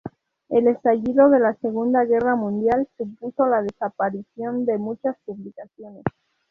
El 0.49 0.67
estallido 0.67 1.29
de 1.29 1.39
la 1.39 1.53
Segunda 1.57 2.03
Guerra 2.05 2.35
Mundial 2.35 2.87
supuso 2.97 3.45
la 3.45 3.61
desaparición 3.61 4.65
de 4.65 4.79
muchas 4.79 5.15
publicaciones. 5.27 6.03